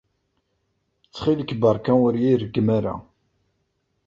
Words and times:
Ttxil-k, 1.03 1.51
beṛka 1.61 1.93
ur 2.05 2.13
iyi-reggem 2.17 2.67
ara. 2.77 2.95